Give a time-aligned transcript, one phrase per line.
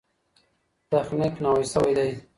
[0.91, 2.09] تخنیک نوی سوی دی.